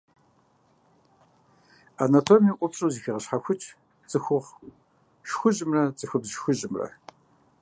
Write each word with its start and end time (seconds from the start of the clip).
Анатомием 2.03 2.57
ӏупщӏу 2.59 2.91
зэхегъэщхьэхукӏ 2.93 3.67
цӏыхухъу 4.09 4.67
шхужьымрэ 5.27 5.81
цӏыхубз 5.97 6.29
шхужьымрэ. 6.35 6.87